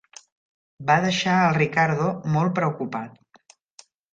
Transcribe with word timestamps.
Va 0.87 0.95
deixar 1.03 1.35
el 1.43 1.53
Ricardo 1.59 2.09
molt 2.37 2.57
preocupat. 2.59 3.89